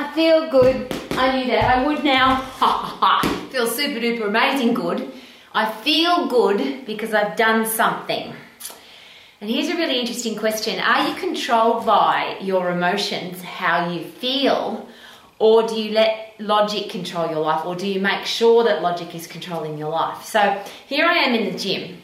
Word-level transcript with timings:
I 0.00 0.14
feel 0.14 0.48
good. 0.48 0.90
I 1.10 1.36
knew 1.36 1.50
that 1.50 1.76
I 1.76 1.86
would 1.86 2.02
now. 2.02 2.40
feel 3.50 3.66
super 3.66 4.00
duper 4.00 4.28
amazing 4.28 4.72
good. 4.72 5.12
I 5.52 5.70
feel 5.70 6.26
good 6.26 6.86
because 6.86 7.12
I've 7.12 7.36
done 7.36 7.66
something. 7.66 8.32
And 9.42 9.50
here's 9.50 9.68
a 9.68 9.76
really 9.76 10.00
interesting 10.00 10.36
question 10.38 10.80
Are 10.80 11.06
you 11.06 11.14
controlled 11.16 11.84
by 11.84 12.38
your 12.40 12.70
emotions, 12.70 13.42
how 13.42 13.90
you 13.90 14.04
feel, 14.04 14.88
or 15.38 15.68
do 15.68 15.78
you 15.78 15.92
let 15.92 16.34
logic 16.38 16.88
control 16.88 17.28
your 17.28 17.40
life, 17.40 17.66
or 17.66 17.76
do 17.76 17.86
you 17.86 18.00
make 18.00 18.24
sure 18.24 18.64
that 18.64 18.80
logic 18.80 19.14
is 19.14 19.26
controlling 19.26 19.76
your 19.76 19.90
life? 19.90 20.24
So 20.24 20.64
here 20.86 21.04
I 21.04 21.18
am 21.18 21.34
in 21.34 21.52
the 21.52 21.58
gym. 21.58 22.00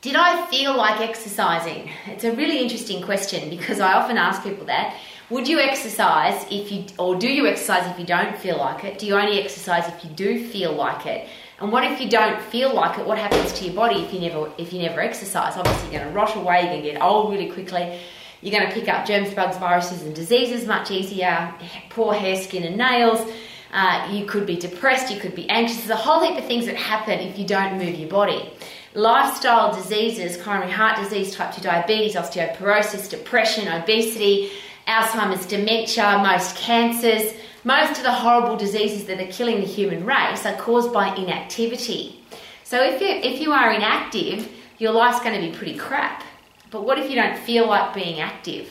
Did 0.00 0.14
I 0.14 0.46
feel 0.46 0.76
like 0.76 1.00
exercising? 1.00 1.90
It's 2.06 2.22
a 2.22 2.30
really 2.36 2.60
interesting 2.60 3.02
question 3.02 3.50
because 3.50 3.80
I 3.80 3.94
often 3.94 4.16
ask 4.16 4.44
people 4.44 4.66
that. 4.66 4.94
Would 5.30 5.48
you 5.48 5.58
exercise 5.58 6.44
if 6.50 6.70
you, 6.70 6.84
or 6.98 7.16
do 7.16 7.32
you 7.32 7.46
exercise 7.46 7.90
if 7.90 7.98
you 7.98 8.04
don't 8.04 8.36
feel 8.36 8.58
like 8.58 8.84
it? 8.84 8.98
Do 8.98 9.06
you 9.06 9.16
only 9.16 9.40
exercise 9.40 9.88
if 9.88 10.04
you 10.04 10.10
do 10.10 10.46
feel 10.46 10.72
like 10.72 11.06
it? 11.06 11.28
And 11.60 11.72
what 11.72 11.82
if 11.84 11.98
you 11.98 12.10
don't 12.10 12.40
feel 12.42 12.74
like 12.74 12.98
it? 12.98 13.06
What 13.06 13.16
happens 13.16 13.52
to 13.54 13.64
your 13.64 13.72
body 13.74 14.02
if 14.02 14.12
you 14.12 14.20
never 14.20 14.52
if 14.58 14.72
you 14.72 14.82
never 14.82 15.00
exercise? 15.00 15.56
Obviously, 15.56 15.92
you're 15.92 16.02
going 16.02 16.12
to 16.12 16.18
rot 16.18 16.36
away. 16.36 16.62
You're 16.62 16.70
going 16.72 16.82
to 16.82 16.92
get 16.92 17.02
old 17.02 17.32
really 17.32 17.50
quickly. 17.50 18.00
You're 18.42 18.58
going 18.58 18.70
to 18.70 18.74
pick 18.78 18.86
up 18.88 19.06
germs, 19.06 19.32
bugs, 19.32 19.56
viruses, 19.56 20.02
and 20.02 20.14
diseases 20.14 20.66
much 20.66 20.90
easier. 20.90 21.54
Poor 21.88 22.12
hair, 22.12 22.36
skin, 22.36 22.64
and 22.64 22.76
nails. 22.76 23.26
Uh, 23.72 24.10
you 24.12 24.26
could 24.26 24.44
be 24.44 24.56
depressed. 24.56 25.10
You 25.10 25.18
could 25.18 25.34
be 25.34 25.48
anxious. 25.48 25.78
There's 25.78 25.90
a 25.90 25.96
whole 25.96 26.22
heap 26.22 26.36
of 26.36 26.44
things 26.44 26.66
that 26.66 26.76
happen 26.76 27.20
if 27.20 27.38
you 27.38 27.46
don't 27.46 27.78
move 27.78 27.94
your 27.98 28.10
body. 28.10 28.50
Lifestyle 28.92 29.74
diseases, 29.74 30.36
coronary 30.36 30.70
heart 30.70 30.98
disease, 30.98 31.34
type 31.34 31.54
2 31.54 31.62
diabetes, 31.62 32.14
osteoporosis, 32.14 33.08
depression, 33.08 33.66
obesity, 33.66 34.52
Alzheimer's, 34.86 35.46
dementia, 35.46 36.18
most 36.22 36.56
cancers 36.56 37.32
most 37.64 37.96
of 37.96 38.04
the 38.04 38.12
horrible 38.12 38.56
diseases 38.56 39.06
that 39.06 39.18
are 39.18 39.32
killing 39.32 39.60
the 39.60 39.66
human 39.66 40.04
race 40.04 40.44
are 40.44 40.54
caused 40.56 40.92
by 40.92 41.14
inactivity. 41.14 42.22
So 42.62 42.82
if 42.82 43.00
you 43.00 43.08
if 43.08 43.40
you 43.40 43.52
are 43.52 43.72
inactive, 43.72 44.50
your 44.78 44.92
life's 44.92 45.20
going 45.20 45.40
to 45.40 45.50
be 45.50 45.56
pretty 45.56 45.76
crap. 45.76 46.22
But 46.70 46.84
what 46.84 46.98
if 46.98 47.08
you 47.08 47.16
don't 47.16 47.38
feel 47.38 47.66
like 47.66 47.94
being 47.94 48.20
active? 48.20 48.70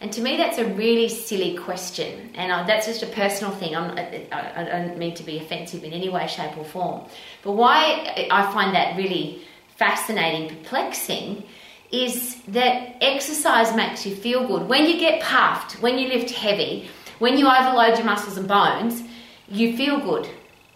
And 0.00 0.12
to 0.14 0.20
me, 0.20 0.36
that's 0.36 0.58
a 0.58 0.64
really 0.64 1.08
silly 1.08 1.56
question, 1.56 2.32
and 2.34 2.50
I, 2.50 2.66
that's 2.66 2.86
just 2.86 3.04
a 3.04 3.06
personal 3.06 3.54
thing. 3.54 3.76
I, 3.76 4.32
I 4.32 4.64
don't 4.64 4.98
mean 4.98 5.14
to 5.14 5.22
be 5.22 5.38
offensive 5.38 5.84
in 5.84 5.92
any 5.92 6.08
way, 6.08 6.26
shape, 6.26 6.58
or 6.58 6.64
form. 6.64 7.02
But 7.44 7.52
why 7.52 8.26
I 8.28 8.52
find 8.52 8.74
that 8.74 8.96
really 8.96 9.42
fascinating, 9.76 10.48
perplexing, 10.48 11.44
is 11.92 12.36
that 12.48 12.96
exercise 13.02 13.76
makes 13.76 14.06
you 14.06 14.16
feel 14.16 14.46
good. 14.46 14.68
When 14.68 14.86
you 14.86 14.98
get 14.98 15.22
puffed, 15.22 15.80
when 15.82 15.98
you 15.98 16.08
lift 16.08 16.30
heavy, 16.30 16.88
when 17.18 17.36
you 17.36 17.46
overload 17.46 17.98
your 17.98 18.06
muscles 18.06 18.38
and 18.38 18.48
bones, 18.48 19.02
you 19.48 19.76
feel 19.76 20.00
good. 20.00 20.28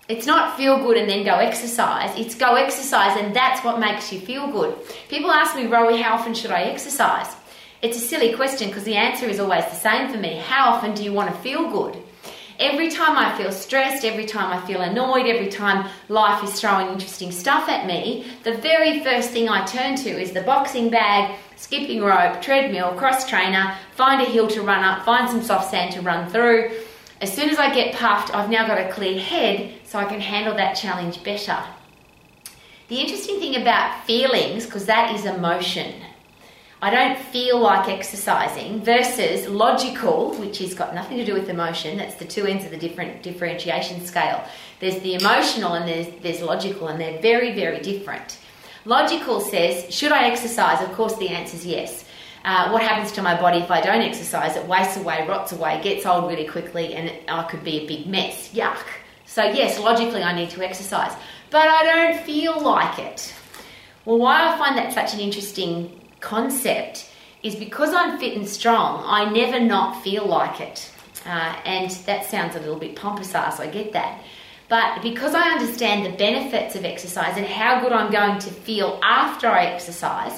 It's 0.08 0.26
not 0.26 0.56
feel 0.56 0.78
good 0.78 0.96
and 0.96 1.08
then 1.10 1.24
go 1.24 1.34
exercise. 1.36 2.16
It's 2.16 2.36
go 2.36 2.54
exercise 2.54 3.18
and 3.18 3.34
that's 3.34 3.64
what 3.64 3.80
makes 3.80 4.12
you 4.12 4.20
feel 4.20 4.46
good. 4.46 4.76
People 5.08 5.32
ask 5.32 5.56
me, 5.56 5.64
Rowie, 5.64 6.00
how 6.00 6.14
often 6.14 6.34
should 6.34 6.52
I 6.52 6.62
exercise? 6.64 7.34
It's 7.82 7.96
a 7.96 8.00
silly 8.00 8.34
question 8.34 8.68
because 8.68 8.84
the 8.84 8.94
answer 8.94 9.26
is 9.26 9.40
always 9.40 9.64
the 9.64 9.74
same 9.74 10.12
for 10.12 10.18
me. 10.18 10.36
How 10.36 10.70
often 10.70 10.94
do 10.94 11.02
you 11.02 11.12
want 11.12 11.34
to 11.34 11.40
feel 11.40 11.70
good? 11.70 12.00
Every 12.58 12.90
time 12.90 13.18
I 13.18 13.36
feel 13.36 13.52
stressed, 13.52 14.04
every 14.04 14.24
time 14.24 14.50
I 14.50 14.66
feel 14.66 14.80
annoyed, 14.80 15.26
every 15.26 15.48
time 15.48 15.90
life 16.08 16.42
is 16.42 16.58
throwing 16.58 16.88
interesting 16.88 17.30
stuff 17.30 17.68
at 17.68 17.86
me, 17.86 18.26
the 18.44 18.54
very 18.54 19.00
first 19.00 19.30
thing 19.30 19.48
I 19.48 19.64
turn 19.66 19.96
to 19.96 20.08
is 20.08 20.32
the 20.32 20.40
boxing 20.40 20.88
bag, 20.88 21.36
skipping 21.56 22.02
rope, 22.02 22.40
treadmill, 22.40 22.94
cross 22.94 23.28
trainer, 23.28 23.76
find 23.94 24.22
a 24.22 24.24
hill 24.24 24.48
to 24.48 24.62
run 24.62 24.82
up, 24.84 25.04
find 25.04 25.28
some 25.28 25.42
soft 25.42 25.70
sand 25.70 25.92
to 25.94 26.00
run 26.00 26.30
through. 26.30 26.70
As 27.20 27.30
soon 27.32 27.50
as 27.50 27.58
I 27.58 27.74
get 27.74 27.94
puffed, 27.94 28.34
I've 28.34 28.50
now 28.50 28.66
got 28.66 28.78
a 28.78 28.90
clear 28.90 29.20
head 29.20 29.74
so 29.84 29.98
I 29.98 30.06
can 30.06 30.20
handle 30.20 30.54
that 30.56 30.74
challenge 30.74 31.22
better. 31.24 31.62
The 32.88 33.00
interesting 33.00 33.38
thing 33.38 33.60
about 33.60 34.04
feelings, 34.06 34.64
because 34.64 34.86
that 34.86 35.14
is 35.14 35.26
emotion, 35.26 35.92
I 36.86 36.90
don't 36.90 37.18
feel 37.18 37.58
like 37.58 37.88
exercising 37.88 38.80
versus 38.80 39.48
logical, 39.48 40.36
which 40.36 40.58
has 40.58 40.72
got 40.72 40.94
nothing 40.94 41.16
to 41.16 41.24
do 41.24 41.34
with 41.34 41.48
emotion. 41.48 41.98
That's 41.98 42.14
the 42.14 42.24
two 42.24 42.46
ends 42.46 42.64
of 42.64 42.70
the 42.70 42.76
different 42.76 43.24
differentiation 43.24 44.06
scale. 44.06 44.44
There's 44.78 45.00
the 45.00 45.16
emotional 45.16 45.72
and 45.72 45.88
there's, 45.88 46.06
there's 46.22 46.42
logical, 46.42 46.86
and 46.86 47.00
they're 47.00 47.20
very, 47.20 47.56
very 47.56 47.80
different. 47.80 48.38
Logical 48.84 49.40
says, 49.40 49.92
should 49.92 50.12
I 50.12 50.28
exercise? 50.28 50.80
Of 50.80 50.92
course, 50.92 51.16
the 51.16 51.28
answer 51.28 51.56
is 51.56 51.66
yes. 51.66 52.04
Uh, 52.44 52.70
what 52.70 52.82
happens 52.82 53.10
to 53.12 53.20
my 53.20 53.34
body 53.34 53.58
if 53.58 53.70
I 53.72 53.80
don't 53.80 54.02
exercise? 54.02 54.54
It 54.54 54.64
wastes 54.68 54.96
away, 54.96 55.26
rots 55.26 55.50
away, 55.50 55.80
gets 55.82 56.06
old 56.06 56.30
really 56.30 56.46
quickly, 56.46 56.94
and 56.94 57.12
I 57.28 57.42
could 57.50 57.64
be 57.64 57.78
a 57.78 57.86
big 57.88 58.06
mess. 58.06 58.54
Yuck. 58.54 58.86
So, 59.24 59.42
yes, 59.42 59.80
logically, 59.80 60.22
I 60.22 60.32
need 60.32 60.50
to 60.50 60.64
exercise, 60.64 61.10
but 61.50 61.66
I 61.66 61.82
don't 61.82 62.24
feel 62.24 62.60
like 62.60 63.00
it. 63.00 63.34
Well, 64.04 64.18
why 64.18 64.54
I 64.54 64.56
find 64.56 64.78
that 64.78 64.92
such 64.92 65.14
an 65.14 65.18
interesting 65.18 66.00
concept 66.26 67.08
is 67.42 67.54
because 67.54 67.94
I'm 67.94 68.18
fit 68.18 68.36
and 68.36 68.48
strong, 68.48 69.02
I 69.06 69.30
never 69.30 69.60
not 69.60 70.02
feel 70.02 70.26
like 70.26 70.60
it. 70.60 70.90
Uh, 71.24 71.54
and 71.64 71.90
that 72.06 72.24
sounds 72.26 72.56
a 72.56 72.60
little 72.60 72.78
bit 72.78 72.96
pompous 72.96 73.34
ass, 73.34 73.60
I 73.60 73.68
get 73.68 73.92
that. 73.92 74.22
But 74.68 75.02
because 75.02 75.34
I 75.34 75.50
understand 75.50 76.04
the 76.04 76.16
benefits 76.16 76.74
of 76.74 76.84
exercise 76.84 77.36
and 77.36 77.46
how 77.46 77.80
good 77.80 77.92
I'm 77.92 78.10
going 78.10 78.40
to 78.40 78.50
feel 78.50 78.98
after 79.02 79.46
I 79.46 79.66
exercise, 79.66 80.32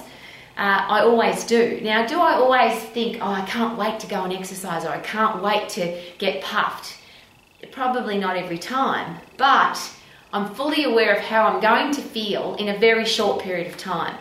uh, 0.59 0.85
I 0.97 1.01
always 1.01 1.45
do. 1.45 1.81
Now, 1.83 2.07
do 2.07 2.21
I 2.21 2.35
always 2.35 2.79
think, 2.97 3.19
oh, 3.23 3.33
I 3.33 3.43
can't 3.47 3.79
wait 3.79 3.99
to 4.01 4.07
go 4.07 4.25
and 4.25 4.33
exercise 4.33 4.85
or 4.85 4.91
I 4.91 5.01
can't 5.01 5.43
wait 5.43 5.71
to 5.71 5.99
get 6.19 6.43
puffed? 6.43 6.99
Probably 7.73 8.19
not 8.19 8.37
every 8.37 8.59
time, 8.59 9.17
but 9.39 9.79
I'm 10.33 10.55
fully 10.55 10.85
aware 10.85 11.15
of 11.15 11.23
how 11.23 11.47
I'm 11.47 11.61
going 11.61 11.93
to 11.95 12.03
feel 12.03 12.57
in 12.57 12.69
a 12.69 12.79
very 12.79 13.07
short 13.07 13.43
period 13.43 13.69
of 13.69 13.79
time. 13.79 14.19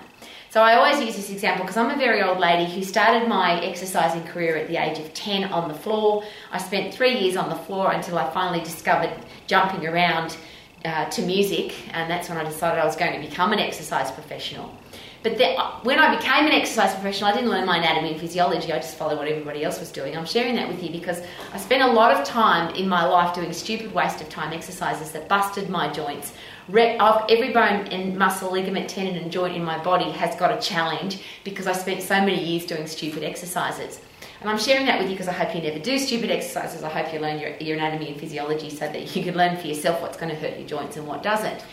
So 0.57 0.63
I 0.63 0.73
always 0.73 1.00
use 1.00 1.16
this 1.16 1.29
example 1.29 1.66
because 1.66 1.78
I'm 1.78 1.91
a 1.91 1.95
very 1.95 2.23
old 2.23 2.40
lady 2.40 2.66
who 2.66 2.81
started 2.81 3.29
my 3.29 3.62
exercising 3.62 4.23
career 4.23 4.57
at 4.57 4.68
the 4.68 4.78
age 4.78 4.97
of 4.97 5.13
10 5.13 5.44
on 5.44 5.68
the 5.68 5.75
floor. 5.75 6.23
I 6.51 6.57
spent 6.57 6.95
three 6.95 7.19
years 7.19 7.38
on 7.38 7.50
the 7.50 7.56
floor 7.56 7.91
until 7.91 8.18
I 8.18 8.28
finally 8.31 8.63
discovered 8.63 9.13
jumping 9.46 9.85
around 9.85 10.35
uh, 10.84 11.06
to 11.12 11.22
music, 11.22 11.75
and 11.94 12.09
that's 12.09 12.28
when 12.28 12.40
I 12.40 12.44
decided 12.44 12.81
I 12.81 12.85
was 12.85 12.96
going 12.96 13.22
to 13.22 13.29
become 13.29 13.53
an 13.53 13.59
exercise 13.59 14.09
professional. 14.09 14.75
But 15.22 15.38
then, 15.38 15.59
when 15.84 16.00
I 16.00 16.16
became 16.16 16.47
an 16.47 16.53
exercise 16.53 16.91
professional, 16.96 17.29
I 17.29 17.34
didn't 17.35 17.51
learn 17.51 17.67
my 17.67 17.78
anatomy 17.78 18.13
and 18.13 18.19
physiology. 18.19 18.73
I 18.73 18.78
just 18.78 18.97
followed 18.97 19.19
what 19.19 19.28
everybody 19.28 19.63
else 19.63 19.79
was 19.79 19.91
doing. 19.91 20.17
I'm 20.17 20.25
sharing 20.25 20.56
that 20.56 20.67
with 20.67 20.81
you 20.81 20.90
because 20.90 21.22
I 21.53 21.59
spent 21.59 21.84
a 21.84 21.91
lot 21.91 22.12
of 22.16 22.25
time 22.25 22.73
in 22.73 22.90
my 22.90 23.06
life 23.06 23.35
doing 23.35 23.53
stupid 23.53 23.94
waste 23.94 24.22
of 24.22 24.29
time 24.29 24.53
exercises 24.53 25.12
that 25.12 25.28
busted 25.28 25.69
my 25.69 25.91
joints, 25.91 26.34
every 26.69 27.53
bone 27.53 27.88
and 27.88 28.17
muscle, 28.17 28.51
ligament, 28.51 28.89
tendon, 28.89 29.16
and 29.16 29.31
joint 29.31 29.55
in 29.55 29.63
my 29.63 29.81
body 29.83 30.11
has 30.11 30.35
got 30.35 30.51
a 30.51 30.61
challenge 30.61 31.19
because 31.44 31.67
I 31.67 31.73
spent 31.73 32.03
so 32.03 32.19
many 32.19 32.44
years 32.44 32.66
doing 32.66 32.88
stupid 32.88 33.23
exercises. 33.23 34.01
And 34.41 34.50
I'm 34.50 34.59
sharing 34.59 34.85
that 34.85 35.00
with 35.00 35.09
you 35.09 35.16
because 35.16 35.28
I 35.28 35.33
hope 35.33 35.55
you 35.55 35.61
never 35.61 35.79
do 35.79 35.97
stupid 35.97 36.29
exercises. 36.29 36.83
I 36.83 36.89
hope 36.89 37.11
you 37.11 37.19
learn 37.19 37.39
your, 37.39 37.55
your 37.57 37.78
anatomy 37.78 38.09
and 38.09 38.19
physiology 38.19 38.69
so 38.69 38.81
that 38.81 39.16
you 39.16 39.23
can 39.23 39.35
learn 39.35 39.57
for 39.57 39.67
yourself 39.67 40.01
what's 40.01 40.17
going 40.17 40.29
to 40.29 40.35
hurt 40.35 40.59
your 40.59 40.67
joints 40.67 40.97
and 40.97 41.07
what 41.07 41.23
doesn't. 41.23 41.63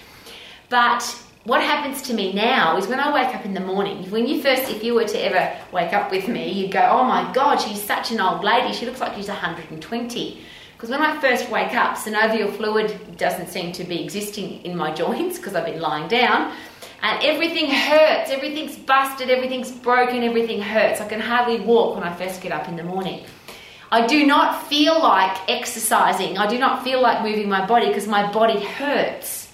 But 0.70 1.02
what 1.44 1.60
happens 1.60 2.00
to 2.02 2.14
me 2.14 2.32
now 2.32 2.78
is 2.78 2.86
when 2.86 3.00
I 3.00 3.12
wake 3.12 3.34
up 3.34 3.44
in 3.44 3.52
the 3.52 3.60
morning, 3.60 4.10
when 4.10 4.26
you 4.26 4.40
first, 4.40 4.70
if 4.70 4.82
you 4.82 4.94
were 4.94 5.04
to 5.04 5.18
ever 5.18 5.54
wake 5.72 5.92
up 5.92 6.10
with 6.10 6.26
me, 6.26 6.50
you'd 6.50 6.72
go, 6.72 6.80
oh 6.90 7.04
my 7.04 7.30
God, 7.34 7.56
she's 7.60 7.82
such 7.82 8.12
an 8.12 8.20
old 8.20 8.42
lady. 8.42 8.72
She 8.72 8.86
looks 8.86 9.00
like 9.00 9.14
she's 9.14 9.28
120. 9.28 10.40
Because 10.84 11.00
when 11.00 11.10
I 11.10 11.18
first 11.18 11.48
wake 11.48 11.74
up, 11.74 11.96
synovial 11.96 12.54
fluid 12.54 13.16
doesn't 13.16 13.48
seem 13.48 13.72
to 13.72 13.84
be 13.84 14.04
existing 14.04 14.62
in 14.66 14.76
my 14.76 14.92
joints 14.92 15.38
because 15.38 15.54
I've 15.54 15.64
been 15.64 15.80
lying 15.80 16.08
down. 16.08 16.54
And 17.00 17.24
everything 17.24 17.70
hurts, 17.70 18.30
everything's 18.30 18.76
busted, 18.76 19.30
everything's 19.30 19.72
broken, 19.72 20.22
everything 20.22 20.60
hurts. 20.60 21.00
I 21.00 21.08
can 21.08 21.20
hardly 21.20 21.60
walk 21.60 21.94
when 21.94 22.04
I 22.04 22.14
first 22.14 22.42
get 22.42 22.52
up 22.52 22.68
in 22.68 22.76
the 22.76 22.82
morning. 22.82 23.24
I 23.90 24.06
do 24.06 24.26
not 24.26 24.66
feel 24.66 25.02
like 25.02 25.34
exercising. 25.48 26.36
I 26.36 26.46
do 26.46 26.58
not 26.58 26.84
feel 26.84 27.00
like 27.00 27.22
moving 27.22 27.48
my 27.48 27.64
body 27.64 27.86
because 27.86 28.06
my 28.06 28.30
body 28.30 28.62
hurts. 28.62 29.50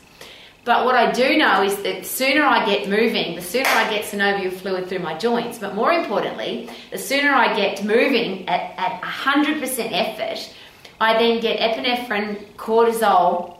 But 0.64 0.84
what 0.84 0.96
I 0.96 1.12
do 1.12 1.38
know 1.38 1.62
is 1.62 1.76
that 1.76 2.00
the 2.00 2.02
sooner 2.02 2.42
I 2.42 2.66
get 2.66 2.88
moving, 2.88 3.36
the 3.36 3.40
sooner 3.40 3.68
I 3.68 3.88
get 3.88 4.04
synovial 4.04 4.52
fluid 4.52 4.88
through 4.88 4.98
my 4.98 5.16
joints. 5.16 5.58
But 5.60 5.76
more 5.76 5.92
importantly, 5.92 6.68
the 6.90 6.98
sooner 6.98 7.30
I 7.30 7.54
get 7.54 7.84
moving 7.84 8.48
at, 8.48 8.74
at 8.76 9.00
100% 9.00 9.92
effort, 9.92 10.52
I 11.00 11.18
then 11.18 11.40
get 11.40 11.58
epinephrine, 11.58 12.44
cortisol, 12.56 13.56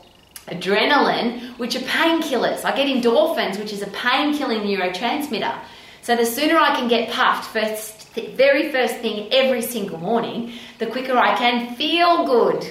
adrenaline, 0.46 1.58
which 1.58 1.74
are 1.74 1.80
painkillers. 1.80 2.64
I 2.64 2.76
get 2.76 2.86
endorphins, 2.86 3.58
which 3.58 3.72
is 3.72 3.82
a 3.82 3.86
pain 3.88 4.36
killing 4.36 4.60
neurotransmitter. 4.60 5.58
So 6.02 6.16
the 6.16 6.26
sooner 6.26 6.56
I 6.56 6.74
can 6.74 6.88
get 6.88 7.10
puffed 7.10 7.50
first, 7.50 8.14
th- 8.14 8.36
very 8.36 8.70
first 8.70 8.96
thing 8.96 9.32
every 9.32 9.62
single 9.62 9.98
morning, 9.98 10.52
the 10.78 10.86
quicker 10.86 11.16
I 11.16 11.36
can 11.36 11.74
feel 11.76 12.26
good. 12.26 12.66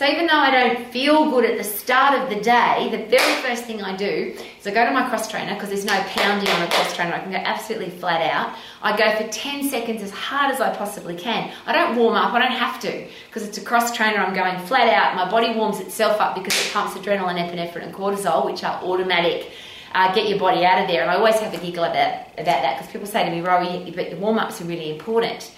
So 0.00 0.06
even 0.06 0.28
though 0.28 0.32
I 0.32 0.50
don't 0.50 0.90
feel 0.90 1.30
good 1.30 1.44
at 1.44 1.58
the 1.58 1.62
start 1.62 2.18
of 2.18 2.30
the 2.30 2.40
day, 2.40 2.88
the 2.90 3.04
very 3.10 3.34
first 3.42 3.64
thing 3.64 3.82
I 3.82 3.94
do 3.94 4.34
is 4.58 4.66
I 4.66 4.70
go 4.70 4.86
to 4.86 4.92
my 4.92 5.06
cross 5.10 5.30
trainer 5.30 5.52
because 5.52 5.68
there's 5.68 5.84
no 5.84 6.02
pounding 6.04 6.48
on 6.48 6.62
a 6.62 6.68
cross 6.68 6.96
trainer. 6.96 7.12
I 7.12 7.18
can 7.18 7.30
go 7.30 7.36
absolutely 7.36 7.90
flat 7.90 8.22
out. 8.22 8.56
I 8.80 8.96
go 8.96 9.14
for 9.14 9.30
10 9.30 9.68
seconds 9.68 10.02
as 10.02 10.10
hard 10.10 10.54
as 10.54 10.58
I 10.58 10.74
possibly 10.74 11.16
can. 11.16 11.52
I 11.66 11.74
don't 11.74 11.96
warm 11.96 12.14
up, 12.14 12.32
I 12.32 12.38
don't 12.38 12.50
have 12.50 12.80
to 12.80 13.08
because 13.26 13.46
it's 13.46 13.58
a 13.58 13.60
cross 13.60 13.94
trainer. 13.94 14.16
I'm 14.16 14.32
going 14.32 14.58
flat 14.66 14.88
out. 14.88 15.16
My 15.16 15.30
body 15.30 15.54
warms 15.54 15.80
itself 15.80 16.18
up 16.18 16.34
because 16.34 16.54
it 16.54 16.72
pumps 16.72 16.94
adrenaline, 16.94 17.36
epinephrine, 17.36 17.84
and 17.84 17.94
cortisol, 17.94 18.46
which 18.46 18.64
are 18.64 18.82
automatic. 18.82 19.50
Uh, 19.92 20.14
get 20.14 20.30
your 20.30 20.38
body 20.38 20.64
out 20.64 20.80
of 20.80 20.88
there. 20.88 21.02
And 21.02 21.10
I 21.10 21.16
always 21.16 21.38
have 21.40 21.52
a 21.52 21.58
giggle 21.58 21.84
about, 21.84 22.26
about 22.38 22.62
that 22.62 22.78
because 22.78 22.90
people 22.90 23.06
say 23.06 23.26
to 23.26 23.30
me, 23.30 23.42
Rowie, 23.42 23.94
but 23.94 24.08
the 24.08 24.16
warm 24.16 24.38
ups 24.38 24.62
are 24.62 24.64
really 24.64 24.90
important. 24.90 25.52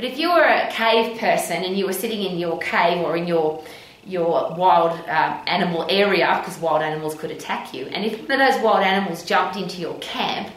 But 0.00 0.08
if 0.08 0.18
you 0.18 0.32
were 0.32 0.44
a 0.44 0.66
cave 0.70 1.18
person 1.18 1.62
and 1.62 1.76
you 1.76 1.84
were 1.84 1.92
sitting 1.92 2.22
in 2.22 2.38
your 2.38 2.58
cave 2.58 3.04
or 3.04 3.18
in 3.18 3.26
your 3.26 3.62
your 4.06 4.54
wild 4.54 4.98
uh, 5.00 5.42
animal 5.46 5.84
area, 5.90 6.38
because 6.40 6.58
wild 6.58 6.80
animals 6.80 7.14
could 7.14 7.30
attack 7.30 7.74
you, 7.74 7.84
and 7.84 8.06
if 8.06 8.18
one 8.26 8.40
of 8.40 8.50
those 8.50 8.64
wild 8.64 8.82
animals 8.82 9.22
jumped 9.26 9.56
into 9.56 9.78
your 9.78 9.98
camp, 9.98 10.48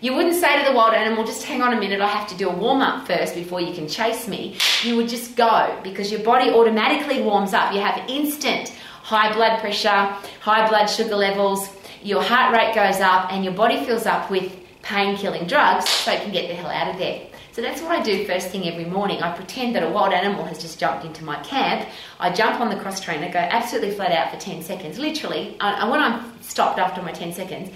you 0.00 0.14
wouldn't 0.14 0.36
say 0.36 0.56
to 0.56 0.70
the 0.70 0.76
wild 0.76 0.94
animal, 0.94 1.24
just 1.24 1.42
hang 1.42 1.60
on 1.62 1.72
a 1.72 1.80
minute, 1.80 2.00
I 2.00 2.06
have 2.06 2.28
to 2.28 2.36
do 2.36 2.48
a 2.48 2.54
warm 2.54 2.80
up 2.80 3.08
first 3.08 3.34
before 3.34 3.60
you 3.60 3.74
can 3.74 3.88
chase 3.88 4.28
me. 4.28 4.56
You 4.84 4.94
would 4.98 5.08
just 5.08 5.34
go 5.34 5.76
because 5.82 6.12
your 6.12 6.22
body 6.22 6.50
automatically 6.50 7.22
warms 7.22 7.54
up. 7.54 7.74
You 7.74 7.80
have 7.80 8.08
instant 8.08 8.68
high 9.02 9.32
blood 9.32 9.58
pressure, 9.58 10.14
high 10.42 10.68
blood 10.68 10.86
sugar 10.86 11.16
levels, 11.16 11.68
your 12.04 12.22
heart 12.22 12.54
rate 12.54 12.72
goes 12.72 13.00
up, 13.00 13.32
and 13.32 13.44
your 13.44 13.54
body 13.54 13.84
fills 13.84 14.06
up 14.06 14.30
with 14.30 14.56
pain 14.82 15.16
killing 15.16 15.48
drugs 15.48 15.88
so 15.88 16.12
it 16.12 16.22
can 16.22 16.30
get 16.30 16.46
the 16.46 16.54
hell 16.54 16.70
out 16.70 16.88
of 16.88 16.98
there. 16.98 17.31
So 17.52 17.60
that's 17.60 17.82
what 17.82 17.92
I 17.92 18.02
do 18.02 18.24
first 18.24 18.48
thing 18.48 18.66
every 18.66 18.86
morning. 18.86 19.22
I 19.22 19.36
pretend 19.36 19.74
that 19.76 19.82
a 19.82 19.90
wild 19.90 20.14
animal 20.14 20.44
has 20.46 20.58
just 20.58 20.80
jumped 20.80 21.04
into 21.04 21.22
my 21.22 21.36
camp. 21.42 21.86
I 22.18 22.32
jump 22.32 22.60
on 22.60 22.70
the 22.70 22.76
cross 22.76 22.98
trainer, 22.98 23.30
go 23.30 23.38
absolutely 23.38 23.90
flat 23.90 24.10
out 24.10 24.32
for 24.32 24.40
10 24.40 24.62
seconds. 24.62 24.98
Literally, 24.98 25.56
I, 25.60 25.86
when 25.88 26.00
I'm 26.00 26.32
stopped 26.40 26.78
after 26.78 27.02
my 27.02 27.12
10 27.12 27.34
seconds, 27.34 27.70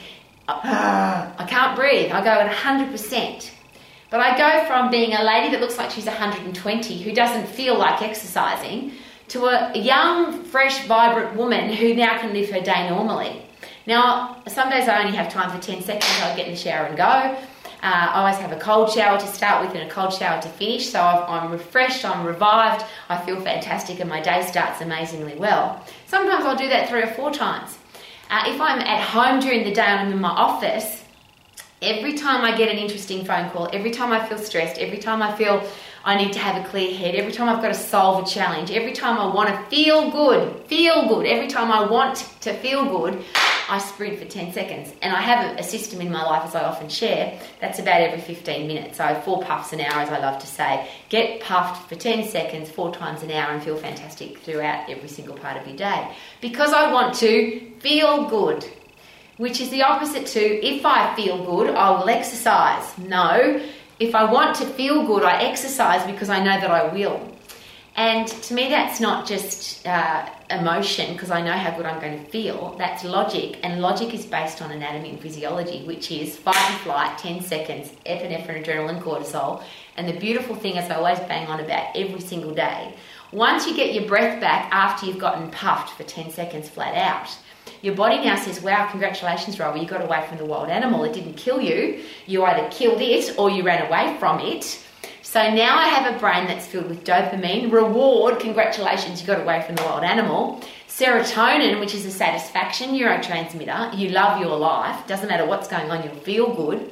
I, 0.49 1.31
I 1.39 1.45
can't 1.45 1.77
breathe. 1.77 2.11
I 2.11 2.25
go 2.25 2.31
at 2.31 2.51
100%. 2.51 3.51
But 4.09 4.21
I 4.21 4.39
go 4.39 4.67
from 4.67 4.91
being 4.91 5.13
a 5.13 5.23
lady 5.23 5.51
that 5.51 5.61
looks 5.61 5.77
like 5.77 5.91
she's 5.91 6.07
120 6.07 7.03
who 7.03 7.13
doesn't 7.13 7.47
feel 7.47 7.77
like 7.77 8.01
exercising 8.01 8.93
to 9.29 9.47
a 9.47 9.77
young, 9.77 10.43
fresh, 10.45 10.87
vibrant 10.87 11.37
woman 11.37 11.71
who 11.71 11.95
now 11.95 12.19
can 12.19 12.33
live 12.33 12.49
her 12.51 12.61
day 12.61 12.89
normally. 12.89 13.43
Now, 13.87 14.43
some 14.47 14.71
days 14.71 14.89
I 14.89 15.05
only 15.05 15.17
have 15.17 15.31
time 15.31 15.51
for 15.51 15.61
10 15.61 15.83
seconds. 15.83 16.07
I'll 16.23 16.37
get 16.37 16.47
in 16.47 16.55
the 16.55 16.59
shower 16.59 16.87
and 16.87 16.97
go. 16.97 17.37
Uh, 17.83 18.11
I 18.13 18.21
always 18.21 18.37
have 18.37 18.53
a 18.53 18.59
cold 18.59 18.91
shower 18.91 19.19
to 19.19 19.27
start 19.27 19.65
with 19.65 19.75
and 19.77 19.89
a 19.89 19.93
cold 19.93 20.13
shower 20.13 20.41
to 20.41 20.49
finish, 20.49 20.89
so 20.89 20.99
i 21.01 21.45
am 21.45 21.53
refreshed, 21.53 22.05
I'm 22.05 22.27
revived, 22.27 22.85
I 23.09 23.19
feel 23.19 23.41
fantastic, 23.41 24.01
and 24.01 24.09
my 24.09 24.21
day 24.21 24.43
starts 24.47 24.81
amazingly 24.81 25.35
well. 25.37 25.85
Sometimes 26.07 26.45
I'll 26.45 26.57
do 26.57 26.69
that 26.69 26.89
three 26.89 27.03
or 27.03 27.09
four 27.09 27.31
times. 27.31 27.79
Uh, 28.31 28.45
if 28.47 28.61
I'm 28.61 28.81
at 28.81 29.03
home 29.03 29.41
during 29.41 29.65
the 29.65 29.73
day 29.73 29.83
and 29.83 30.09
I'm 30.09 30.13
in 30.13 30.21
my 30.21 30.31
office, 30.31 31.05
every 31.83 32.15
time 32.15 32.45
I 32.45 32.57
get 32.57 32.71
an 32.71 32.79
interesting 32.79 33.25
phone 33.25 33.51
call, 33.51 33.69
every 33.73 33.91
time 33.91 34.13
I 34.13 34.27
feel 34.27 34.39
stressed, 34.39 34.79
every 34.79 34.99
time 34.99 35.23
I 35.23 35.35
feel 35.37 35.63
I 36.07 36.17
need 36.17 36.33
to 36.35 36.39
have 36.39 36.65
a 36.65 36.69
clear 36.69 36.97
head, 36.97 37.17
every 37.17 37.33
time 37.33 37.49
I've 37.49 37.61
got 37.61 37.69
to 37.69 37.75
solve 37.75 38.25
a 38.25 38.31
challenge, 38.31 38.71
every 38.71 38.93
time 38.93 39.19
I 39.19 39.27
want 39.27 39.49
to 39.49 39.77
feel 39.77 40.09
good, 40.13 40.65
feel 40.67 41.09
good, 41.09 41.27
every 41.27 41.49
time 41.49 41.73
I 41.73 41.85
want 41.85 42.19
to 42.43 42.55
feel 42.55 42.85
good, 42.85 43.25
I 43.69 43.79
sprint 43.79 44.21
for 44.21 44.25
10 44.25 44.53
seconds. 44.53 44.95
And 45.03 45.13
I 45.13 45.21
have 45.21 45.59
a, 45.59 45.65
system 45.65 46.01
in 46.01 46.13
my 46.13 46.23
life, 46.23 46.45
as 46.45 46.55
I 46.55 46.63
often 46.63 46.89
share, 46.89 47.41
that's 47.61 47.81
about 47.81 48.03
every 48.03 48.21
15 48.21 48.69
minutes. 48.69 48.99
So 48.99 49.21
four 49.25 49.43
puffs 49.43 49.73
an 49.73 49.81
hour, 49.81 50.01
as 50.01 50.09
I 50.11 50.21
love 50.21 50.41
to 50.41 50.47
say. 50.47 50.89
Get 51.09 51.41
puffed 51.41 51.89
for 51.89 51.97
10 51.97 52.29
seconds, 52.29 52.71
four 52.71 52.95
times 52.95 53.25
an 53.25 53.33
hour, 53.33 53.51
and 53.51 53.61
feel 53.61 53.77
fantastic 53.77 54.39
throughout 54.39 54.89
every 54.89 55.09
single 55.09 55.37
part 55.37 55.57
of 55.57 55.67
your 55.67 55.77
day. 55.77 56.15
Because 56.41 56.73
I 56.73 56.93
want 56.93 57.17
to 57.17 57.69
feel 57.81 58.29
good, 58.29 58.65
which 59.39 59.61
is 59.61 59.71
the 59.71 59.83
opposite 59.83 60.27
to 60.29 60.41
if 60.41 60.87
I 60.87 61.17
feel 61.17 61.45
good, 61.45 61.75
I 61.75 61.91
will 61.91 62.09
exercise. 62.09 62.97
No, 62.97 63.61
if 63.99 64.15
I 64.15 64.31
want 64.31 64.57
to 64.57 64.67
feel 64.67 65.07
good, 65.07 65.23
I 65.23 65.43
exercise 65.45 66.05
because 66.11 66.29
I 66.29 66.39
know 66.39 66.61
that 66.61 66.71
I 66.71 66.93
will. 66.93 67.33
And 67.97 68.29
to 68.29 68.53
me, 68.53 68.69
that's 68.69 69.01
not 69.01 69.27
just 69.27 69.87
uh, 69.87 70.29
emotion 70.51 71.15
because 71.15 71.31
I 71.31 71.41
know 71.41 71.53
how 71.53 71.75
good 71.75 71.87
I'm 71.87 71.99
going 71.99 72.23
to 72.23 72.31
feel. 72.31 72.75
That's 72.77 73.05
logic, 73.05 73.59
and 73.63 73.81
logic 73.81 74.13
is 74.13 74.27
based 74.27 74.61
on 74.61 74.71
anatomy 74.71 75.11
and 75.11 75.21
physiology, 75.21 75.83
which 75.87 76.13
is 76.13 76.37
fight 76.37 76.71
and 76.71 76.81
flight, 76.81 77.17
10 77.17 77.41
seconds, 77.41 77.91
epinephrine, 78.05 78.63
adrenaline, 78.63 79.01
cortisol. 79.01 79.63
And 79.97 80.07
the 80.07 80.19
beautiful 80.19 80.55
thing, 80.55 80.77
as 80.77 80.91
I 80.91 80.97
always 80.97 81.19
bang 81.21 81.49
on 81.49 81.61
about 81.61 81.97
every 81.97 82.21
single 82.21 82.53
day, 82.53 82.95
once 83.33 83.67
you 83.67 83.75
get 83.75 83.95
your 83.95 84.07
breath 84.07 84.43
back 84.43 84.71
after 84.73 85.07
you've 85.07 85.19
gotten 85.19 85.51
puffed 85.51 85.97
for 85.97 86.03
10 86.03 86.31
seconds 86.31 86.69
flat 86.69 86.95
out, 86.95 87.35
your 87.87 87.95
body 87.95 88.19
now 88.19 88.35
says, 88.35 88.61
Wow, 88.61 88.89
congratulations, 88.91 89.59
Rowie, 89.59 89.81
you 89.81 89.87
got 89.87 90.03
away 90.03 90.27
from 90.29 90.39
the 90.39 90.45
wild 90.45 90.71
animal. 90.71 91.05
It 91.05 91.13
didn't 91.13 91.35
kill 91.35 91.61
you. 91.61 92.03
You 92.27 92.45
either 92.45 92.69
killed 92.69 93.01
it 93.01 93.39
or 93.39 93.49
you 93.49 93.63
ran 93.63 93.87
away 93.87 94.17
from 94.19 94.41
it. 94.41 94.83
So 95.23 95.55
now 95.55 95.79
I 95.79 95.87
have 95.87 96.13
a 96.13 96.19
brain 96.19 96.49
that's 96.49 96.67
filled 96.67 96.89
with 96.89 97.05
dopamine, 97.05 97.71
reward, 97.71 98.41
congratulations, 98.41 99.21
you 99.21 99.27
got 99.27 99.41
away 99.41 99.63
from 99.63 99.77
the 99.77 99.85
wild 99.85 100.03
animal. 100.03 100.61
Serotonin, 100.89 101.79
which 101.79 101.95
is 101.95 102.05
a 102.07 102.11
satisfaction 102.11 102.91
neurotransmitter, 102.91 103.97
you 103.97 104.09
love 104.09 104.41
your 104.41 104.57
life, 104.57 105.07
doesn't 105.07 105.29
matter 105.29 105.47
what's 105.47 105.69
going 105.69 105.89
on, 105.89 106.03
you'll 106.03 106.15
feel 106.15 106.53
good. 106.55 106.91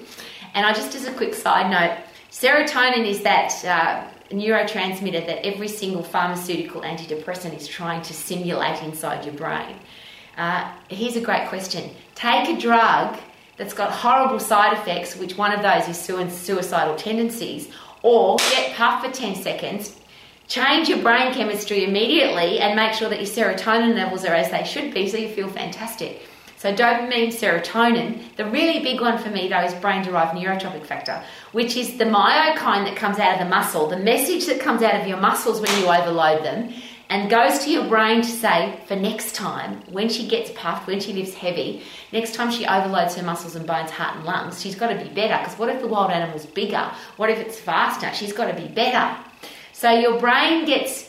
And 0.55 0.65
I 0.65 0.73
just, 0.73 0.95
as 0.95 1.07
a 1.07 1.13
quick 1.15 1.35
side 1.35 1.71
note, 1.71 1.97
serotonin 2.31 3.05
is 3.05 3.23
that 3.23 3.65
uh, 3.65 4.09
neurotransmitter 4.33 5.27
that 5.27 5.45
every 5.45 5.69
single 5.69 6.05
pharmaceutical 6.05 6.83
antidepressant 6.83 7.57
is 7.57 7.67
trying 7.67 8.03
to 8.03 8.13
simulate 8.13 8.81
inside 8.83 9.25
your 9.25 9.35
brain. 9.35 9.75
Uh, 10.37 10.73
here's 10.89 11.17
a 11.17 11.21
great 11.21 11.49
question 11.49 11.91
Take 12.15 12.49
a 12.49 12.61
drug 12.61 13.19
that's 13.57 13.75
got 13.75 13.93
horrible 13.93 14.41
side 14.41 14.77
effects, 14.77 15.17
which 15.17 15.37
one 15.37 15.53
of 15.53 15.63
those 15.63 15.89
is 15.89 15.99
suicidal 15.99 16.97
tendencies, 16.97 17.69
or 18.03 18.37
get 18.51 18.75
puffed 18.75 19.07
for 19.07 19.13
10 19.13 19.37
seconds, 19.37 19.97
change 20.49 20.89
your 20.89 20.99
brain 20.99 21.33
chemistry 21.33 21.85
immediately 21.85 22.59
and 22.59 22.75
make 22.75 22.93
sure 22.93 23.09
that 23.09 23.19
your 23.19 23.29
serotonin 23.29 23.95
levels 23.95 24.25
are 24.25 24.35
as 24.35 24.51
they 24.51 24.65
should 24.65 24.93
be 24.93 25.09
so 25.09 25.17
you 25.17 25.29
feel 25.29 25.49
fantastic. 25.49 26.23
So, 26.57 26.75
dopamine, 26.75 27.29
serotonin. 27.29 28.37
The 28.37 28.47
really 28.47 28.83
big 28.83 29.01
one 29.01 29.19
for 29.19 29.29
me, 29.29 29.49
though, 29.49 29.61
is 29.61 29.75
brain 29.75 30.03
derived 30.03 30.35
neurotrophic 30.35 30.87
factor, 30.87 31.23
which 31.53 31.77
is 31.77 31.99
the 31.99 32.05
myokine 32.05 32.87
that 32.87 32.97
comes 32.97 33.19
out 33.19 33.35
of 33.35 33.39
the 33.41 33.55
muscle, 33.55 33.87
the 33.87 33.99
message 33.99 34.47
that 34.47 34.61
comes 34.61 34.83
out 34.83 34.99
of 34.99 35.07
your 35.07 35.19
muscles 35.19 35.61
when 35.61 35.71
you 35.79 35.87
overload 35.87 36.43
them, 36.43 36.73
and 37.15 37.31
goes 37.31 37.61
to 37.61 37.71
your 37.71 37.87
brain 37.87 38.23
to 38.23 38.29
say 38.29 38.77
for 38.89 38.97
next 38.97 39.37
time, 39.37 39.81
when 39.93 40.09
she 40.09 40.27
gets 40.27 40.51
puffed, 40.51 40.89
when 40.89 40.99
she 40.99 41.13
lifts 41.13 41.35
heavy, 41.35 41.81
next 42.13 42.35
time 42.35 42.51
she 42.51 42.67
overloads 42.67 43.15
her 43.15 43.23
muscles 43.23 43.55
and 43.55 43.65
bones, 43.65 43.93
heart 43.93 44.17
and 44.17 44.25
lungs, 44.25 44.61
she's 44.61 44.75
got 44.75 44.89
to 44.89 44.97
be 44.97 45.09
better. 45.11 45.39
Because 45.39 45.57
what 45.57 45.69
if 45.69 45.81
the 45.81 45.87
wild 45.87 46.11
animal's 46.11 46.45
bigger? 46.45 46.91
What 47.17 47.31
if 47.31 47.39
it's 47.39 47.57
faster? 47.57 48.13
She's 48.13 48.33
got 48.33 48.49
to 48.53 48.61
be 48.61 48.67
better. 48.67 49.17
So 49.73 49.93
your 49.93 50.19
brain 50.19 50.65
gets 50.65 51.09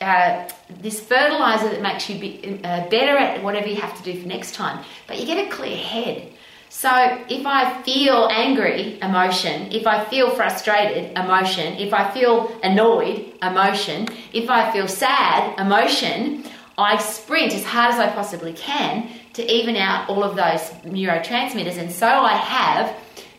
uh, 0.00 0.48
this 0.80 0.98
fertilizer 1.00 1.68
that 1.68 1.82
makes 1.82 2.08
you 2.08 2.18
be, 2.18 2.60
uh, 2.64 2.88
better 2.88 3.14
at 3.18 3.42
whatever 3.42 3.66
you 3.66 3.76
have 3.76 3.94
to 3.98 4.02
do 4.02 4.18
for 4.18 4.26
next 4.26 4.54
time. 4.54 4.82
But 5.06 5.20
you 5.20 5.26
get 5.26 5.46
a 5.46 5.50
clear 5.50 5.76
head. 5.76 6.32
So 6.76 6.90
if 7.28 7.46
I 7.46 7.82
feel 7.84 8.28
angry, 8.32 8.98
emotion, 9.00 9.70
if 9.70 9.86
I 9.86 10.04
feel 10.06 10.30
frustrated, 10.30 11.16
emotion, 11.16 11.74
if 11.74 11.94
I 11.94 12.10
feel 12.10 12.50
annoyed, 12.64 13.32
emotion, 13.40 14.08
if 14.32 14.50
I 14.50 14.72
feel 14.72 14.88
sad, 14.88 15.56
emotion, 15.58 16.42
I 16.76 16.98
sprint 16.98 17.54
as 17.54 17.64
hard 17.64 17.94
as 17.94 18.00
I 18.00 18.10
possibly 18.10 18.52
can 18.54 19.08
to 19.34 19.42
even 19.50 19.76
out 19.76 20.10
all 20.10 20.24
of 20.24 20.34
those 20.34 20.62
neurotransmitters. 20.84 21.78
And 21.78 21.92
so 21.92 22.08
I 22.08 22.32
have 22.32 22.96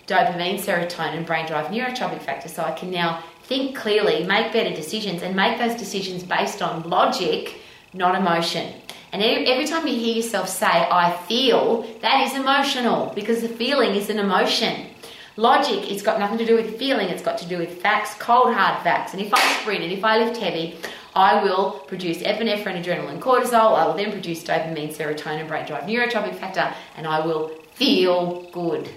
dopamine, 0.08 0.58
serotonin, 0.58 1.26
brain 1.26 1.46
drive, 1.46 1.68
neurotrophic 1.68 2.22
factor. 2.22 2.48
So 2.48 2.64
I 2.64 2.72
can 2.72 2.90
now 2.90 3.22
think 3.44 3.76
clearly, 3.76 4.24
make 4.24 4.54
better 4.54 4.74
decisions, 4.74 5.24
and 5.24 5.36
make 5.36 5.60
those 5.60 5.76
decisions 5.76 6.24
based 6.24 6.62
on 6.62 6.90
logic, 6.90 7.56
not 7.94 8.16
emotion. 8.16 8.74
And 9.16 9.24
every 9.24 9.66
time 9.66 9.88
you 9.88 9.96
hear 9.96 10.18
yourself 10.18 10.50
say, 10.50 10.68
I 10.68 11.16
feel, 11.26 11.84
that 12.02 12.28
is 12.28 12.36
emotional 12.36 13.14
because 13.16 13.42
the 13.42 13.48
feeling 13.48 13.96
is 13.96 14.10
an 14.10 14.20
emotion. 14.20 14.88
Logic, 15.38 15.90
it's 15.90 16.02
got 16.02 16.20
nothing 16.20 16.38
to 16.40 16.46
do 16.46 16.54
with 16.54 16.78
feeling, 16.78 17.08
it's 17.08 17.24
got 17.24 17.38
to 17.38 17.48
do 17.48 17.58
with 17.58 17.82
facts, 17.82 18.14
cold 18.16 18.54
hard 18.54 18.84
facts. 18.84 19.14
And 19.14 19.22
if 19.22 19.34
I 19.34 19.40
sprint 19.62 19.84
and 19.84 19.94
if 19.94 20.04
I 20.04 20.18
lift 20.18 20.36
heavy, 20.36 20.76
I 21.16 21.42
will 21.42 21.80
produce 21.88 22.18
epinephrine, 22.18 22.84
adrenaline, 22.84 23.22
cortisol. 23.22 23.78
I 23.78 23.88
will 23.88 23.94
then 23.94 24.12
produce 24.12 24.44
dopamine, 24.44 24.94
serotonin, 24.94 25.48
brain 25.48 25.66
drive, 25.66 25.86
neurotrophic 25.86 26.36
factor, 26.36 26.76
and 26.98 27.08
I 27.08 27.26
will 27.26 27.52
feel 27.76 28.50
good. 28.52 28.90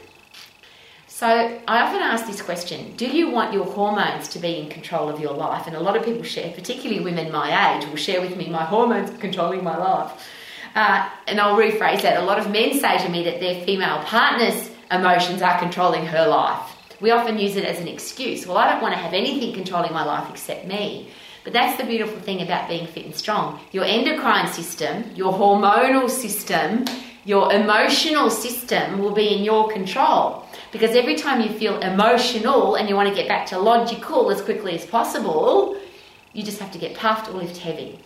So 1.18 1.26
I 1.26 1.80
often 1.80 2.00
ask 2.00 2.28
this 2.28 2.40
question 2.40 2.94
Do 2.94 3.04
you 3.04 3.28
want 3.28 3.52
your 3.52 3.64
hormones 3.64 4.28
to 4.28 4.38
be 4.38 4.56
in 4.60 4.68
control 4.68 5.08
of 5.08 5.18
your 5.18 5.32
life? 5.32 5.66
And 5.66 5.75
a 5.75 5.80
lot 5.80 5.96
of 5.96 6.04
people 6.04 6.22
share, 6.22 6.52
particularly 6.52 7.02
women 7.02 7.32
my 7.32 7.48
age, 7.75 7.88
will 7.88 7.96
share 7.96 8.20
with 8.20 8.37
me, 8.37 8.48
My 8.48 8.64
hormones 8.64 9.10
are 9.10 9.16
controlling 9.16 9.64
my 9.64 9.76
life. 9.76 10.12
Uh, 10.76 11.10
and 11.26 11.40
I'll 11.40 11.58
rephrase 11.58 12.02
that. 12.02 12.18
A 12.18 12.25
lot 12.25 12.38
of 12.38 12.52
men 12.52 12.78
say 12.78 12.98
to 13.04 13.08
me 13.08 13.25
that 13.25 13.40
their 13.40 13.64
female 13.64 13.98
partner's 14.04 14.70
emotions 14.92 15.42
are 15.42 15.58
controlling 15.58 16.06
her 16.06 16.25
life. 16.25 16.76
We 17.00 17.10
often 17.10 17.37
use 17.37 17.56
it 17.56 17.64
as 17.64 17.80
an 17.80 17.88
excuse. 17.88 18.46
Well, 18.46 18.56
I 18.56 18.70
don't 18.70 18.80
want 18.80 18.94
to 18.94 19.00
have 19.00 19.12
anything 19.12 19.52
controlling 19.54 19.92
my 19.92 20.04
life 20.04 20.30
except 20.30 20.66
me. 20.66 21.10
But 21.42 21.52
that's 21.52 21.80
the 21.80 21.84
beautiful 21.84 22.20
thing 22.20 22.42
about 22.42 22.68
being 22.68 22.87
fit 22.87 23.06
and 23.06 23.14
strong. 23.16 23.58
Your 23.72 23.84
endocrine 23.84 24.46
system, 24.46 25.10
your 25.16 25.32
hormonal 25.32 26.08
system, 26.08 26.84
your 27.25 27.52
emotional 27.52 28.30
system 28.30 29.00
will 29.00 29.10
be 29.10 29.37
in 29.37 29.42
your 29.42 29.68
control. 29.72 30.47
Because 30.70 30.94
every 30.94 31.16
time 31.16 31.40
you 31.40 31.48
feel 31.48 31.78
emotional 31.80 32.75
and 32.75 32.88
you 32.88 32.94
want 32.94 33.08
to 33.08 33.14
get 33.14 33.26
back 33.26 33.46
to 33.46 33.58
logical 33.58 34.30
as 34.30 34.42
quickly 34.42 34.75
as 34.75 34.84
possible, 34.84 35.78
you 36.32 36.42
just 36.42 36.58
have 36.58 36.70
to 36.72 36.78
get 36.78 36.94
puffed 36.94 37.28
or 37.28 37.32
lift 37.32 37.56
heavy. 37.56 37.98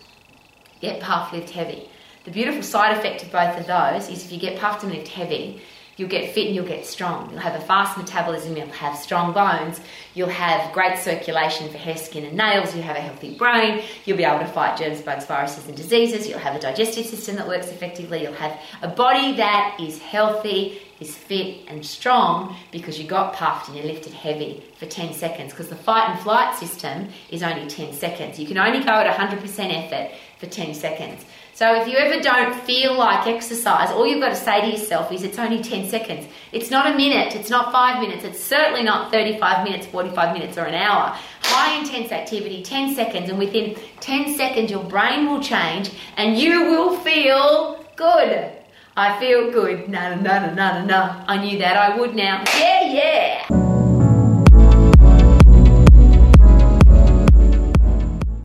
Get 0.81 1.01
puffed, 1.01 1.33
lift 1.33 1.51
heavy. 1.51 1.89
The 2.25 2.31
beautiful 2.31 2.63
side 2.63 2.97
effect 2.97 3.23
of 3.25 3.33
both 3.33 3.59
of 3.59 3.67
those 3.67 4.09
is 4.09 4.25
if 4.25 4.33
you 4.33 4.39
get 4.39 4.61
puffed 4.61 4.85
and 4.85 4.93
lift 4.93 5.09
heavy, 5.09 5.61
you'll 5.97 6.09
get 6.09 6.33
fit 6.35 6.47
and 6.47 6.55
you'll 6.55 6.67
get 6.67 6.87
strong. 6.87 7.31
You'll 7.31 7.41
have 7.41 7.55
a 7.55 7.65
fast 7.65 7.99
metabolism, 7.99 8.57
you'll 8.57 8.67
have 8.69 8.97
strong 8.97 9.33
bones, 9.33 9.81
you'll 10.15 10.29
have 10.29 10.73
great 10.73 10.99
circulation 10.99 11.69
for 11.69 11.79
hair, 11.79 11.97
skin, 11.97 12.25
and 12.25 12.37
nails, 12.37 12.75
you'll 12.75 12.85
have 12.85 12.97
a 12.97 13.01
healthy 13.01 13.37
brain, 13.37 13.83
you'll 14.05 14.17
be 14.17 14.25
able 14.25 14.41
to 14.41 14.47
fight 14.47 14.79
germs, 14.79 15.03
bugs, 15.03 15.27
viruses, 15.27 15.67
and 15.67 15.77
diseases, 15.77 16.29
you'll 16.29 16.39
have 16.39 16.57
a 16.57 16.61
digestive 16.61 17.07
system 17.07 17.37
that 17.37 17.47
works 17.47 17.69
effectively, 17.69 18.23
you'll 18.23 18.33
have 18.33 18.59
a 18.83 18.89
body 18.89 19.37
that 19.37 19.77
is 19.81 19.99
healthy, 20.01 20.81
is 21.03 21.17
fit, 21.17 21.59
and 21.69 21.85
strong 21.85 22.57
because 22.71 22.99
you 22.99 23.07
got 23.07 23.35
puffed 23.35 23.69
and 23.69 23.77
you 23.77 23.83
lifted 23.83 24.13
heavy 24.13 24.63
for 24.79 24.87
10 24.87 25.13
seconds. 25.13 25.53
Because 25.53 25.69
the 25.69 25.77
fight 25.77 26.09
and 26.11 26.21
flight 26.21 26.57
system 26.57 27.09
is 27.31 27.43
only 27.43 27.69
10 27.69 27.93
seconds. 27.93 28.39
You 28.39 28.47
can 28.47 28.57
only 28.57 28.81
go 28.81 28.93
at 28.93 29.15
100% 29.15 29.85
effort 29.85 30.17
for 30.39 30.47
10 30.47 30.75
seconds. 30.75 31.25
So 31.63 31.81
if 31.81 31.87
you 31.87 31.97
ever 31.97 32.21
don't 32.21 32.61
feel 32.65 32.99
like 32.99 33.29
exercise, 33.29 33.89
all 33.93 34.05
you've 34.05 34.21
got 34.21 34.31
to 34.31 34.35
say 34.35 34.63
to 34.63 34.67
yourself 34.67 35.13
is 35.13 35.23
it's 35.23 35.39
only 35.39 35.63
10 35.63 35.89
seconds. 35.89 36.27
It's 36.51 36.73
not 36.73 36.93
a 36.93 36.97
minute, 36.97 37.37
it's 37.37 37.51
not 37.51 37.71
five 37.71 38.03
minutes, 38.03 38.25
it's 38.25 38.41
certainly 38.41 38.83
not 38.83 39.13
35 39.13 39.63
minutes, 39.63 39.87
45 39.87 40.37
minutes, 40.37 40.59
or 40.59 40.65
an 40.65 40.75
hour. 40.75 41.17
High 41.43 41.79
intense 41.79 42.11
activity, 42.11 42.65
10 42.65 42.97
seconds, 42.97 43.31
and 43.31 43.39
within 43.39 43.77
10 44.01 44.35
seconds, 44.35 44.73
your 44.73 44.83
brain 44.83 45.31
will 45.31 45.41
change 45.41 45.93
and 46.17 46.37
you 46.37 46.65
will 46.65 46.97
feel 46.99 47.87
good. 47.95 48.51
I 48.97 49.21
feel 49.21 49.53
good. 49.53 49.89
No, 49.89 50.17
no, 50.17 50.21
no, 50.21 50.53
no, 50.55 50.81
no, 50.81 50.85
no. 50.85 51.25
I 51.29 51.37
knew 51.37 51.59
that 51.59 51.77
I 51.77 51.97
would 51.97 52.17
now. 52.17 52.43
Yeah, 52.59 52.93
yeah. 52.93 53.72